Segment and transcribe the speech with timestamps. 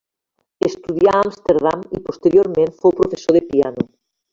[0.67, 3.93] Estudià a Amsterdam i posteriorment fou professor de piano.